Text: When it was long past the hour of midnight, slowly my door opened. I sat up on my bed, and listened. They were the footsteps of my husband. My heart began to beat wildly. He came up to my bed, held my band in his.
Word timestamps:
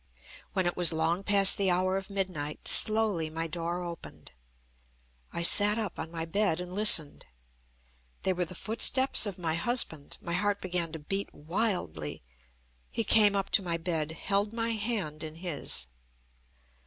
When 0.53 0.65
it 0.65 0.75
was 0.75 0.91
long 0.91 1.23
past 1.23 1.57
the 1.57 1.69
hour 1.69 1.95
of 1.95 2.09
midnight, 2.09 2.67
slowly 2.67 3.29
my 3.29 3.45
door 3.45 3.83
opened. 3.83 4.31
I 5.31 5.43
sat 5.43 5.77
up 5.77 5.99
on 5.99 6.09
my 6.09 6.25
bed, 6.25 6.59
and 6.59 6.73
listened. 6.73 7.27
They 8.23 8.33
were 8.33 8.45
the 8.45 8.55
footsteps 8.55 9.27
of 9.27 9.37
my 9.37 9.53
husband. 9.53 10.17
My 10.19 10.33
heart 10.33 10.59
began 10.59 10.91
to 10.93 10.97
beat 10.97 11.31
wildly. 11.35 12.23
He 12.89 13.03
came 13.03 13.35
up 13.35 13.51
to 13.51 13.61
my 13.61 13.77
bed, 13.77 14.13
held 14.13 14.53
my 14.53 14.75
band 14.75 15.23
in 15.23 15.35
his. 15.35 15.85